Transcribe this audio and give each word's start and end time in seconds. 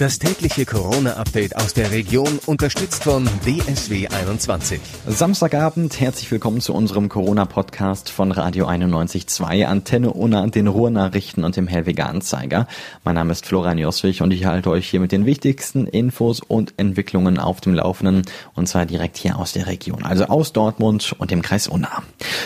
Das 0.00 0.18
tägliche 0.18 0.64
Corona-Update 0.64 1.56
aus 1.56 1.74
der 1.74 1.90
Region, 1.90 2.40
unterstützt 2.46 3.04
von 3.04 3.28
DSW 3.44 4.08
21. 4.08 4.80
Samstagabend, 5.06 6.00
herzlich 6.00 6.30
willkommen 6.30 6.62
zu 6.62 6.72
unserem 6.72 7.10
Corona-Podcast 7.10 8.08
von 8.08 8.32
Radio 8.32 8.66
91.2, 8.66 9.66
Antenne 9.66 10.14
Unna, 10.14 10.46
den 10.46 10.68
Ruhrnachrichten 10.68 11.44
und 11.44 11.54
dem 11.56 11.68
Hellweger 11.68 12.08
Anzeiger. 12.08 12.66
Mein 13.04 13.16
Name 13.16 13.32
ist 13.32 13.44
Florian 13.44 13.76
Joswig 13.76 14.22
und 14.22 14.30
ich 14.30 14.46
halte 14.46 14.70
euch 14.70 14.88
hier 14.88 15.00
mit 15.00 15.12
den 15.12 15.26
wichtigsten 15.26 15.86
Infos 15.86 16.40
und 16.40 16.72
Entwicklungen 16.78 17.38
auf 17.38 17.60
dem 17.60 17.74
Laufenden 17.74 18.22
und 18.54 18.68
zwar 18.68 18.86
direkt 18.86 19.18
hier 19.18 19.38
aus 19.38 19.52
der 19.52 19.66
Region, 19.66 20.02
also 20.02 20.24
aus 20.24 20.54
Dortmund 20.54 21.14
und 21.18 21.30
dem 21.30 21.42
Kreis 21.42 21.68
Unna. 21.68 22.02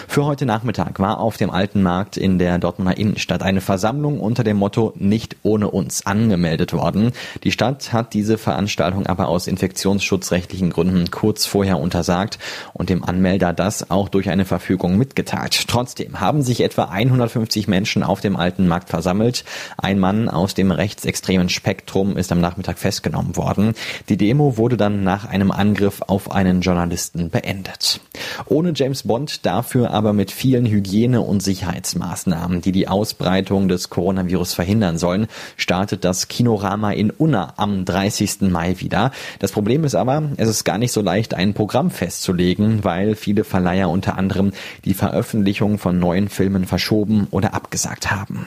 Für 0.08 0.24
heute 0.24 0.44
Nachmittag 0.44 0.98
war 0.98 1.20
auf 1.20 1.36
dem 1.36 1.50
Alten 1.50 1.84
Markt 1.84 2.16
in 2.16 2.40
der 2.40 2.58
Dortmunder 2.58 2.96
Innenstadt 2.96 3.44
eine 3.44 3.60
Versammlung 3.60 4.18
unter 4.18 4.42
dem 4.42 4.56
Motto 4.56 4.92
Nicht 4.96 5.36
ohne 5.44 5.70
uns 5.70 6.04
angemeldet 6.04 6.72
worden. 6.72 7.12
Die 7.44 7.50
Stadt 7.50 7.92
hat 7.92 8.14
diese 8.14 8.38
Veranstaltung 8.38 9.06
aber 9.06 9.28
aus 9.28 9.46
infektionsschutzrechtlichen 9.46 10.70
Gründen 10.70 11.10
kurz 11.10 11.44
vorher 11.44 11.78
untersagt 11.78 12.38
und 12.72 12.88
dem 12.88 13.04
Anmelder 13.04 13.52
das 13.52 13.90
auch 13.90 14.08
durch 14.08 14.30
eine 14.30 14.46
Verfügung 14.46 14.96
mitgeteilt. 14.96 15.68
Trotzdem 15.68 16.20
haben 16.20 16.42
sich 16.42 16.62
etwa 16.62 16.84
150 16.84 17.68
Menschen 17.68 18.02
auf 18.02 18.22
dem 18.22 18.36
alten 18.36 18.66
Markt 18.66 18.88
versammelt. 18.88 19.44
Ein 19.76 19.98
Mann 19.98 20.30
aus 20.30 20.54
dem 20.54 20.70
rechtsextremen 20.70 21.50
Spektrum 21.50 22.16
ist 22.16 22.32
am 22.32 22.40
Nachmittag 22.40 22.78
festgenommen 22.78 23.36
worden. 23.36 23.74
Die 24.08 24.16
Demo 24.16 24.56
wurde 24.56 24.78
dann 24.78 25.04
nach 25.04 25.26
einem 25.26 25.50
Angriff 25.50 26.00
auf 26.06 26.30
einen 26.30 26.62
Journalisten 26.62 27.28
beendet. 27.28 28.00
Ohne 28.46 28.72
James 28.74 29.02
Bond, 29.02 29.44
dafür 29.44 29.90
aber 29.90 30.14
mit 30.14 30.30
vielen 30.30 30.64
Hygiene- 30.64 31.20
und 31.20 31.42
Sicherheitsmaßnahmen, 31.42 32.62
die 32.62 32.72
die 32.72 32.88
Ausbreitung 32.88 33.68
des 33.68 33.90
Coronavirus 33.90 34.54
verhindern 34.54 34.96
sollen, 34.96 35.26
startet 35.58 36.04
das 36.04 36.28
Kinorama 36.28 36.92
in 36.92 37.10
Unna 37.24 37.54
am 37.56 37.86
30. 37.86 38.42
Mai 38.42 38.80
wieder. 38.80 39.10
Das 39.38 39.50
Problem 39.50 39.84
ist 39.84 39.94
aber, 39.94 40.24
es 40.36 40.46
ist 40.46 40.64
gar 40.64 40.76
nicht 40.76 40.92
so 40.92 41.00
leicht, 41.00 41.32
ein 41.32 41.54
Programm 41.54 41.90
festzulegen, 41.90 42.84
weil 42.84 43.14
viele 43.14 43.44
Verleiher 43.44 43.88
unter 43.88 44.18
anderem 44.18 44.52
die 44.84 44.92
Veröffentlichung 44.92 45.78
von 45.78 45.98
neuen 45.98 46.28
Filmen 46.28 46.66
verschoben 46.66 47.26
oder 47.30 47.54
abgesagt 47.54 48.10
haben. 48.10 48.44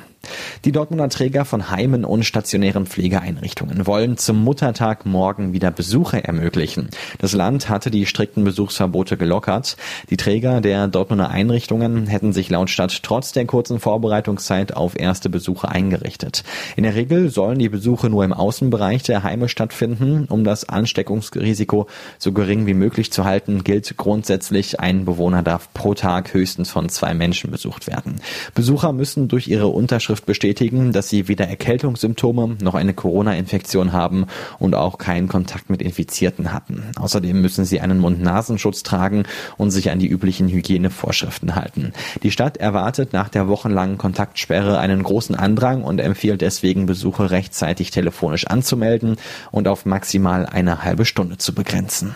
Die 0.65 0.71
Dortmunder 0.71 1.09
Träger 1.09 1.45
von 1.45 1.69
Heimen 1.69 2.05
und 2.05 2.23
stationären 2.23 2.85
Pflegeeinrichtungen 2.85 3.87
wollen 3.87 4.17
zum 4.17 4.43
Muttertag 4.43 5.05
morgen 5.05 5.53
wieder 5.53 5.71
Besuche 5.71 6.23
ermöglichen. 6.23 6.89
Das 7.19 7.33
Land 7.33 7.69
hatte 7.69 7.91
die 7.91 8.05
strikten 8.05 8.43
Besuchsverbote 8.43 9.17
gelockert. 9.17 9.77
Die 10.09 10.17
Träger 10.17 10.61
der 10.61 10.87
Dortmunder 10.87 11.29
Einrichtungen 11.29 12.07
hätten 12.07 12.33
sich 12.33 12.49
laut 12.49 12.69
Stadt 12.69 13.03
trotz 13.03 13.31
der 13.31 13.45
kurzen 13.45 13.79
Vorbereitungszeit 13.79 14.75
auf 14.75 14.99
erste 14.99 15.29
Besuche 15.29 15.69
eingerichtet. 15.69 16.43
In 16.75 16.83
der 16.83 16.95
Regel 16.95 17.29
sollen 17.29 17.59
die 17.59 17.69
Besuche 17.69 18.09
nur 18.09 18.23
im 18.23 18.33
Außenbereich 18.33 19.03
der 19.03 19.23
Heime 19.23 19.49
stattfinden. 19.49 20.25
Um 20.29 20.43
das 20.43 20.67
Ansteckungsrisiko 20.67 21.87
so 22.17 22.31
gering 22.31 22.65
wie 22.65 22.73
möglich 22.73 23.11
zu 23.11 23.25
halten, 23.25 23.63
gilt 23.63 23.97
grundsätzlich, 23.97 24.79
ein 24.79 25.05
Bewohner 25.05 25.43
darf 25.43 25.73
pro 25.73 25.93
Tag 25.93 26.33
höchstens 26.33 26.69
von 26.69 26.89
zwei 26.89 27.13
Menschen 27.13 27.51
besucht 27.51 27.87
werden. 27.87 28.21
Besucher 28.53 28.93
müssen 28.93 29.27
durch 29.27 29.47
ihre 29.47 29.67
Unterschrift 29.67 30.16
Unterschrift 30.17 30.25
bestätigen, 30.25 30.93
dass 30.93 31.09
sie 31.09 31.27
weder 31.27 31.47
Erkältungssymptome 31.47 32.57
noch 32.61 32.75
eine 32.75 32.93
Corona-Infektion 32.93 33.93
haben 33.93 34.25
und 34.57 34.73
auch 34.73 34.97
keinen 34.97 35.27
Kontakt 35.27 35.69
mit 35.69 35.81
Infizierten 35.81 36.53
hatten. 36.53 36.83
Außerdem 36.97 37.39
müssen 37.39 37.65
sie 37.65 37.81
einen 37.81 37.99
Mund-Nasenschutz 37.99 38.83
tragen 38.83 39.23
und 39.57 39.71
sich 39.71 39.91
an 39.91 39.99
die 39.99 40.07
üblichen 40.07 40.49
Hygienevorschriften 40.49 41.55
halten. 41.55 41.93
Die 42.23 42.31
Stadt 42.31 42.57
erwartet 42.57 43.13
nach 43.13 43.29
der 43.29 43.47
wochenlangen 43.47 43.97
Kontaktsperre 43.97 44.79
einen 44.79 45.03
großen 45.03 45.35
Andrang 45.35 45.83
und 45.83 45.99
empfiehlt 45.99 46.41
deswegen 46.41 46.87
Besuche 46.87 47.29
rechtzeitig 47.29 47.91
telefonisch 47.91 48.47
anzumelden 48.47 49.17
und 49.51 49.67
auf 49.67 49.85
maximal 49.85 50.45
eine 50.45 50.83
halbe 50.83 51.05
Stunde 51.05 51.37
zu 51.37 51.53
begrenzen. 51.53 52.15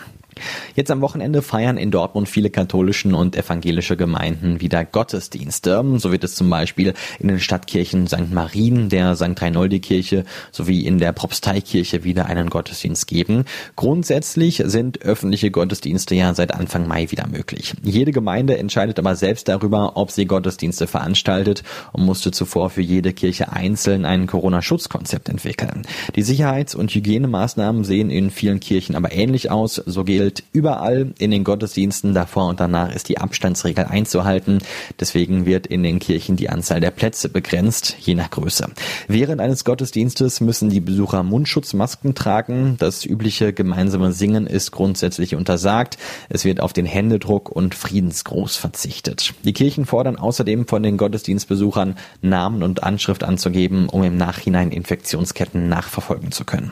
Jetzt 0.74 0.90
am 0.90 1.00
Wochenende 1.00 1.42
feiern 1.42 1.76
in 1.76 1.90
Dortmund 1.90 2.28
viele 2.28 2.50
katholischen 2.50 3.14
und 3.14 3.36
evangelische 3.36 3.96
Gemeinden 3.96 4.60
wieder 4.60 4.84
Gottesdienste. 4.84 5.82
So 5.98 6.12
wird 6.12 6.24
es 6.24 6.34
zum 6.34 6.48
Beispiel 6.48 6.94
in 7.18 7.28
den 7.28 7.40
Stadtkirchen 7.40 8.06
St. 8.06 8.32
Marien, 8.32 8.88
der 8.88 9.14
St. 9.16 9.40
Reinoldi-Kirche 9.40 10.24
sowie 10.50 10.86
in 10.86 10.98
der 10.98 11.12
Propsteikirche 11.12 12.04
wieder 12.04 12.26
einen 12.26 12.50
Gottesdienst 12.50 13.06
geben. 13.06 13.44
Grundsätzlich 13.76 14.62
sind 14.64 15.02
öffentliche 15.02 15.50
Gottesdienste 15.50 16.14
ja 16.14 16.34
seit 16.34 16.54
Anfang 16.54 16.88
Mai 16.88 17.10
wieder 17.10 17.26
möglich. 17.26 17.74
Jede 17.82 18.12
Gemeinde 18.12 18.56
entscheidet 18.58 18.98
aber 18.98 19.16
selbst 19.16 19.48
darüber, 19.48 19.96
ob 19.96 20.10
sie 20.10 20.26
Gottesdienste 20.26 20.86
veranstaltet 20.86 21.62
und 21.92 22.04
musste 22.04 22.30
zuvor 22.30 22.70
für 22.70 22.82
jede 22.82 23.12
Kirche 23.12 23.52
einzeln 23.52 24.04
ein 24.04 24.26
Corona-Schutzkonzept 24.26 25.28
entwickeln. 25.28 25.82
Die 26.16 26.22
Sicherheits- 26.22 26.74
und 26.74 26.90
Hygienemaßnahmen 26.90 27.84
sehen 27.84 28.10
in 28.10 28.30
vielen 28.30 28.60
Kirchen 28.60 28.96
aber 28.96 29.12
ähnlich 29.12 29.50
aus. 29.50 29.74
So 29.74 30.04
gilt 30.04 30.21
gilt 30.22 30.44
überall 30.52 31.12
in 31.18 31.32
den 31.32 31.42
Gottesdiensten. 31.42 32.14
Davor 32.14 32.48
und 32.48 32.60
danach 32.60 32.94
ist 32.94 33.08
die 33.08 33.18
Abstandsregel 33.18 33.86
einzuhalten. 33.86 34.58
Deswegen 35.00 35.46
wird 35.46 35.66
in 35.66 35.82
den 35.82 35.98
Kirchen 35.98 36.36
die 36.36 36.48
Anzahl 36.48 36.78
der 36.78 36.92
Plätze 36.92 37.28
begrenzt, 37.28 37.96
je 37.98 38.14
nach 38.14 38.30
Größe. 38.30 38.68
Während 39.08 39.40
eines 39.40 39.64
Gottesdienstes 39.64 40.40
müssen 40.40 40.70
die 40.70 40.80
Besucher 40.80 41.24
Mundschutzmasken 41.24 42.14
tragen. 42.14 42.76
Das 42.78 43.04
übliche 43.04 43.52
gemeinsame 43.52 44.12
Singen 44.12 44.46
ist 44.46 44.70
grundsätzlich 44.70 45.34
untersagt. 45.34 45.98
Es 46.28 46.44
wird 46.44 46.60
auf 46.60 46.72
den 46.72 46.86
Händedruck 46.86 47.50
und 47.50 47.74
Friedensgruß 47.74 48.56
verzichtet. 48.56 49.34
Die 49.44 49.52
Kirchen 49.52 49.86
fordern 49.86 50.16
außerdem 50.16 50.68
von 50.68 50.84
den 50.84 50.98
Gottesdienstbesuchern, 50.98 51.96
Namen 52.20 52.62
und 52.62 52.84
Anschrift 52.84 53.24
anzugeben, 53.24 53.88
um 53.88 54.04
im 54.04 54.16
Nachhinein 54.16 54.70
Infektionsketten 54.70 55.68
nachverfolgen 55.68 56.30
zu 56.30 56.44
können. 56.44 56.70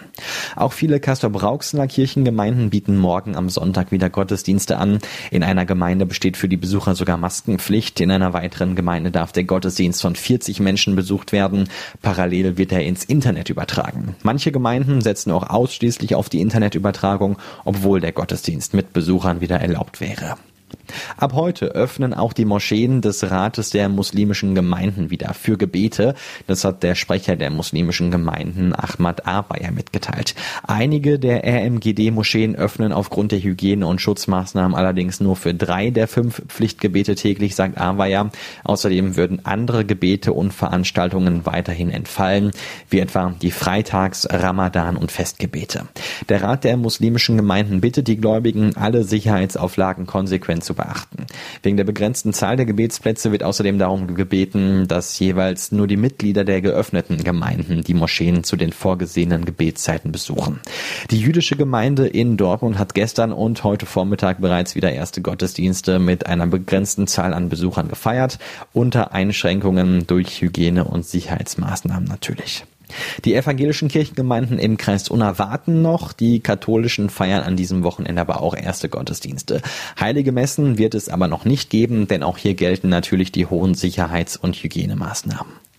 Auch 0.54 0.72
viele 0.72 1.00
Castor-Brauxener 1.00 1.88
Kirchengemeinden 1.88 2.70
bieten 2.70 2.96
morgen 2.96 3.39
am 3.40 3.50
Sonntag 3.50 3.90
wieder 3.90 4.08
Gottesdienste 4.08 4.78
an. 4.78 5.00
In 5.32 5.42
einer 5.42 5.66
Gemeinde 5.66 6.06
besteht 6.06 6.36
für 6.36 6.48
die 6.48 6.56
Besucher 6.56 6.94
sogar 6.94 7.16
Maskenpflicht. 7.16 8.00
In 8.00 8.12
einer 8.12 8.32
weiteren 8.32 8.76
Gemeinde 8.76 9.10
darf 9.10 9.32
der 9.32 9.44
Gottesdienst 9.44 10.00
von 10.00 10.14
40 10.14 10.60
Menschen 10.60 10.94
besucht 10.94 11.32
werden. 11.32 11.68
Parallel 12.02 12.56
wird 12.56 12.70
er 12.70 12.84
ins 12.84 13.04
Internet 13.04 13.50
übertragen. 13.50 14.14
Manche 14.22 14.52
Gemeinden 14.52 15.00
setzen 15.00 15.32
auch 15.32 15.50
ausschließlich 15.50 16.14
auf 16.14 16.28
die 16.28 16.40
Internetübertragung, 16.40 17.38
obwohl 17.64 18.00
der 18.00 18.12
Gottesdienst 18.12 18.74
mit 18.74 18.92
Besuchern 18.92 19.40
wieder 19.40 19.58
erlaubt 19.60 20.00
wäre. 20.00 20.36
Ab 21.16 21.32
heute 21.34 21.66
öffnen 21.66 22.14
auch 22.14 22.32
die 22.32 22.44
Moscheen 22.44 23.00
des 23.00 23.30
Rates 23.30 23.70
der 23.70 23.88
muslimischen 23.88 24.54
Gemeinden 24.54 25.10
wieder 25.10 25.34
für 25.34 25.56
Gebete. 25.56 26.14
Das 26.46 26.64
hat 26.64 26.82
der 26.82 26.94
Sprecher 26.94 27.36
der 27.36 27.50
muslimischen 27.50 28.10
Gemeinden 28.10 28.74
Ahmad 28.74 29.26
Abaya 29.26 29.70
mitgeteilt. 29.70 30.34
Einige 30.66 31.18
der 31.18 31.44
RMGD-Moscheen 31.44 32.56
öffnen 32.56 32.92
aufgrund 32.92 33.32
der 33.32 33.40
Hygiene- 33.40 33.86
und 33.86 34.00
Schutzmaßnahmen 34.00 34.76
allerdings 34.76 35.20
nur 35.20 35.36
für 35.36 35.54
drei 35.54 35.90
der 35.90 36.08
fünf 36.08 36.42
Pflichtgebete 36.48 37.14
täglich, 37.14 37.54
sagt 37.54 37.78
Abaya. 37.78 38.30
Außerdem 38.64 39.16
würden 39.16 39.44
andere 39.44 39.84
Gebete 39.84 40.32
und 40.32 40.52
Veranstaltungen 40.52 41.46
weiterhin 41.46 41.90
entfallen, 41.90 42.50
wie 42.88 43.00
etwa 43.00 43.34
die 43.40 43.50
Freitags-, 43.50 44.26
Ramadan- 44.30 44.96
und 44.96 45.12
Festgebete. 45.12 45.86
Der 46.28 46.42
Rat 46.42 46.64
der 46.64 46.76
muslimischen 46.76 47.36
Gemeinden 47.36 47.80
bittet 47.80 48.08
die 48.08 48.16
Gläubigen, 48.16 48.76
alle 48.76 49.04
Sicherheitsauflagen 49.04 50.06
konsequent 50.06 50.64
zu 50.64 50.74
beachten. 50.80 51.26
Wegen 51.62 51.76
der 51.76 51.84
begrenzten 51.84 52.32
Zahl 52.32 52.56
der 52.56 52.66
Gebetsplätze 52.66 53.32
wird 53.32 53.42
außerdem 53.42 53.78
darum 53.78 54.14
gebeten, 54.14 54.88
dass 54.88 55.18
jeweils 55.18 55.72
nur 55.72 55.86
die 55.86 55.96
Mitglieder 55.96 56.44
der 56.44 56.60
geöffneten 56.62 57.22
Gemeinden 57.22 57.82
die 57.82 57.94
Moscheen 57.94 58.44
zu 58.44 58.56
den 58.56 58.72
vorgesehenen 58.72 59.44
Gebetszeiten 59.44 60.12
besuchen. 60.12 60.60
Die 61.10 61.20
jüdische 61.20 61.56
Gemeinde 61.56 62.06
in 62.06 62.36
Dortmund 62.36 62.78
hat 62.78 62.94
gestern 62.94 63.32
und 63.32 63.62
heute 63.64 63.86
Vormittag 63.86 64.40
bereits 64.40 64.74
wieder 64.74 64.92
erste 64.92 65.20
Gottesdienste 65.20 65.98
mit 65.98 66.26
einer 66.26 66.46
begrenzten 66.46 67.06
Zahl 67.06 67.34
an 67.34 67.48
Besuchern 67.48 67.88
gefeiert, 67.88 68.38
unter 68.72 69.12
Einschränkungen 69.12 70.06
durch 70.06 70.40
Hygiene- 70.40 70.84
und 70.84 71.04
Sicherheitsmaßnahmen 71.04 72.04
natürlich. 72.04 72.64
Die 73.24 73.34
evangelischen 73.34 73.88
Kirchengemeinden 73.88 74.58
im 74.58 74.76
Kreis 74.76 75.08
Unna 75.08 75.38
warten 75.38 75.82
noch. 75.82 76.12
Die 76.12 76.40
katholischen 76.40 77.10
feiern 77.10 77.42
an 77.42 77.56
diesem 77.56 77.82
Wochenende 77.82 78.20
aber 78.20 78.40
auch 78.42 78.54
erste 78.54 78.88
Gottesdienste. 78.88 79.62
Heilige 79.98 80.32
Messen 80.32 80.78
wird 80.78 80.94
es 80.94 81.08
aber 81.08 81.28
noch 81.28 81.44
nicht 81.44 81.70
geben, 81.70 82.08
denn 82.08 82.22
auch 82.22 82.38
hier 82.38 82.54
gelten 82.54 82.88
natürlich 82.88 83.32
die 83.32 83.46
hohen 83.46 83.74
Sicherheits- 83.74 84.36
und 84.36 84.56
Hygienemaßnahmen. 84.56 85.69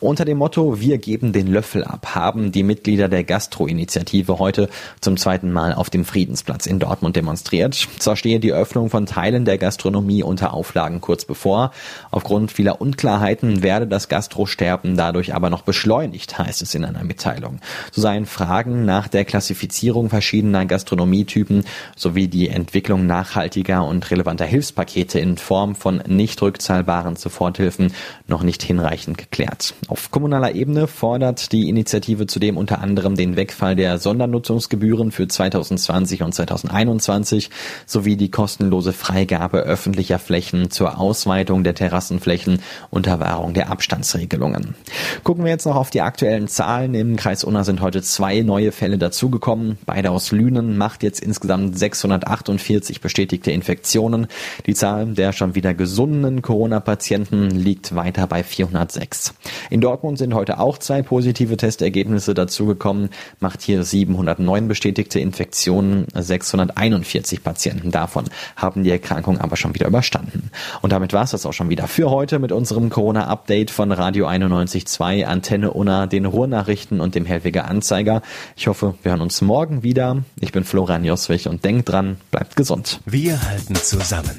Unter 0.00 0.24
dem 0.24 0.38
Motto 0.38 0.80
Wir 0.80 0.98
geben 0.98 1.32
den 1.32 1.46
Löffel 1.46 1.84
ab 1.84 2.14
haben 2.14 2.52
die 2.52 2.62
Mitglieder 2.62 3.08
der 3.08 3.24
Gastro-Initiative 3.24 4.38
heute 4.38 4.68
zum 5.00 5.16
zweiten 5.16 5.52
Mal 5.52 5.72
auf 5.72 5.90
dem 5.90 6.04
Friedensplatz 6.04 6.66
in 6.66 6.78
Dortmund 6.78 7.16
demonstriert. 7.16 7.74
Zwar 7.98 8.16
stehe 8.16 8.40
die 8.40 8.52
Öffnung 8.52 8.90
von 8.90 9.06
Teilen 9.06 9.44
der 9.44 9.58
Gastronomie 9.58 10.22
unter 10.22 10.54
Auflagen 10.54 11.00
kurz 11.00 11.24
bevor. 11.24 11.72
Aufgrund 12.10 12.52
vieler 12.52 12.80
Unklarheiten 12.80 13.62
werde 13.62 13.86
das 13.86 14.08
Gastrosterben 14.08 14.96
dadurch 14.96 15.34
aber 15.34 15.50
noch 15.50 15.62
beschleunigt, 15.62 16.38
heißt 16.38 16.62
es 16.62 16.74
in 16.74 16.84
einer 16.84 17.04
Mitteilung. 17.04 17.60
So 17.92 18.00
seien 18.00 18.26
Fragen 18.26 18.84
nach 18.84 19.08
der 19.08 19.24
Klassifizierung 19.24 20.08
verschiedener 20.08 20.66
Gastronomietypen 20.66 21.64
sowie 21.96 22.28
die 22.28 22.48
Entwicklung 22.48 23.06
nachhaltiger 23.06 23.84
und 23.84 24.10
relevanter 24.10 24.44
Hilfspakete 24.44 25.18
in 25.18 25.36
Form 25.36 25.74
von 25.74 26.02
nicht 26.06 26.40
rückzahlbaren 26.42 27.16
Soforthilfen 27.16 27.92
noch 28.26 28.42
nicht 28.42 28.62
hinreichend 28.62 29.18
geklärt. 29.18 29.55
Verlängert. 29.56 29.74
Auf 29.88 30.10
kommunaler 30.10 30.54
Ebene 30.54 30.86
fordert 30.86 31.52
die 31.52 31.68
Initiative 31.68 32.26
zudem 32.26 32.56
unter 32.56 32.80
anderem 32.80 33.16
den 33.16 33.36
Wegfall 33.36 33.76
der 33.76 33.98
Sondernutzungsgebühren 33.98 35.12
für 35.12 35.28
2020 35.28 36.22
und 36.22 36.34
2021 36.34 37.50
sowie 37.86 38.16
die 38.16 38.30
kostenlose 38.30 38.92
Freigabe 38.92 39.58
öffentlicher 39.58 40.18
Flächen 40.18 40.70
zur 40.70 40.98
Ausweitung 40.98 41.64
der 41.64 41.74
Terrassenflächen 41.74 42.60
unter 42.90 43.20
Wahrung 43.20 43.54
der 43.54 43.70
Abstandsregelungen. 43.70 44.74
Gucken 45.22 45.44
wir 45.44 45.50
jetzt 45.50 45.66
noch 45.66 45.76
auf 45.76 45.90
die 45.90 46.00
aktuellen 46.00 46.48
Zahlen. 46.48 46.94
Im 46.94 47.16
Kreis 47.16 47.44
Unna 47.44 47.64
sind 47.64 47.80
heute 47.80 48.02
zwei 48.02 48.40
neue 48.40 48.72
Fälle 48.72 48.98
dazugekommen. 48.98 49.78
Beide 49.86 50.10
aus 50.10 50.32
Lünen 50.32 50.76
macht 50.76 51.02
jetzt 51.02 51.20
insgesamt 51.20 51.78
648 51.78 53.00
bestätigte 53.00 53.50
Infektionen. 53.50 54.26
Die 54.66 54.74
Zahl 54.74 55.06
der 55.06 55.32
schon 55.32 55.54
wieder 55.54 55.74
gesunden 55.74 56.42
Corona-Patienten 56.42 57.50
liegt 57.50 57.94
weiter 57.94 58.26
bei 58.26 58.42
406. 58.42 59.34
In 59.70 59.80
Dortmund 59.80 60.18
sind 60.18 60.34
heute 60.34 60.58
auch 60.58 60.78
zwei 60.78 61.02
positive 61.02 61.56
Testergebnisse 61.56 62.34
dazugekommen, 62.34 63.10
macht 63.40 63.62
hier 63.62 63.82
709 63.82 64.68
bestätigte 64.68 65.20
Infektionen, 65.20 66.06
641 66.14 67.42
Patienten 67.42 67.90
davon 67.90 68.24
haben 68.56 68.84
die 68.84 68.90
Erkrankung 68.90 69.38
aber 69.38 69.56
schon 69.56 69.74
wieder 69.74 69.86
überstanden. 69.86 70.50
Und 70.82 70.92
damit 70.92 71.12
war 71.12 71.24
es 71.24 71.30
das 71.30 71.46
auch 71.46 71.52
schon 71.52 71.68
wieder 71.68 71.86
für 71.86 72.10
heute 72.10 72.38
mit 72.38 72.52
unserem 72.52 72.90
Corona-Update 72.90 73.70
von 73.70 73.92
Radio 73.92 74.26
91.2, 74.26 75.24
Antenne 75.24 75.72
Unna, 75.72 76.06
den 76.06 76.26
Ruhrnachrichten 76.26 77.00
und 77.00 77.14
dem 77.14 77.26
Hellwiger 77.26 77.66
Anzeiger. 77.66 78.22
Ich 78.56 78.68
hoffe, 78.68 78.94
wir 79.02 79.12
hören 79.12 79.20
uns 79.20 79.40
morgen 79.40 79.82
wieder. 79.82 80.22
Ich 80.40 80.52
bin 80.52 80.64
Florian 80.64 81.04
Joswig 81.04 81.48
und 81.48 81.64
denkt 81.64 81.88
dran, 81.88 82.16
bleibt 82.30 82.56
gesund. 82.56 83.00
Wir 83.04 83.42
halten 83.42 83.74
zusammen. 83.76 84.38